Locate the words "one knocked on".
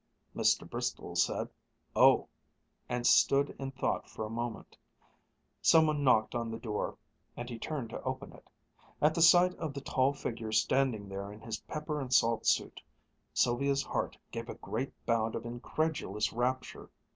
5.85-6.49